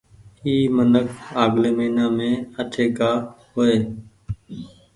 [0.45, 1.07] اي منک
[1.43, 3.11] آگلي مهينآ مين اٺي ڪآ
[3.51, 3.77] هو ئي۔